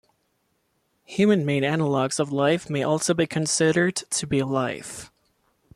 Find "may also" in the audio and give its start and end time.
2.71-3.13